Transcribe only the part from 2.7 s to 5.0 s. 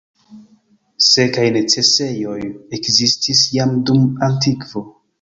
ekzistis jam dum antikvo.